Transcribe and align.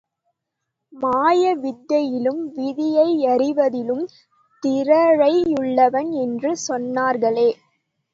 மாயவித்தையிலும், 0.93 2.39
விதியையறிவதிலும் 2.55 4.01
திறழையுள்ளவன் 4.63 6.09
என்று 6.23 6.53
சொன்னர்ர்களே! 6.67 7.49